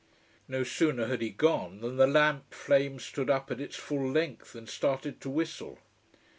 No 0.47 0.63
sooner 0.63 1.05
had 1.05 1.21
he 1.21 1.29
gone 1.29 1.81
than 1.81 1.97
the 1.97 2.07
lamp 2.07 2.51
flame 2.55 2.97
stood 2.97 3.29
up 3.29 3.51
at 3.51 3.61
its 3.61 3.75
full 3.75 4.09
length, 4.11 4.55
and 4.55 4.67
started 4.67 5.21
to 5.21 5.29
whistle. 5.29 5.77